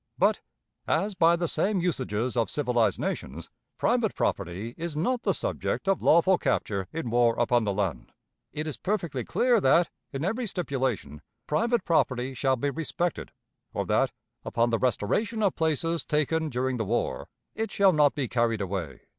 [0.17, 0.41] But,
[0.87, 6.01] as by the same usages of civilized nations, private property is not the subject of
[6.01, 8.11] lawful capture in war upon the land,
[8.51, 13.31] it is perfectly clear that, in every stipulation, private property shall be respected;
[13.75, 14.11] or that,
[14.43, 19.01] upon the restoration of places taken during the war, it shall not be carried away."